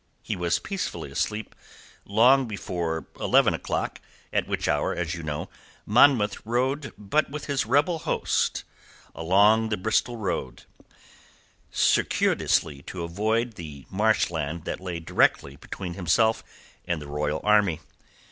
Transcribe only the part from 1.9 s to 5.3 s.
long before eleven o'clock, at which hour, as you